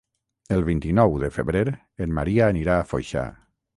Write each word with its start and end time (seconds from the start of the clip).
El 0.55 0.63
vint-i-nou 0.69 1.19
de 1.23 1.29
febrer 1.37 1.63
en 2.07 2.17
Maria 2.21 2.49
anirà 2.55 2.79
a 2.79 2.87
Foixà. 2.95 3.29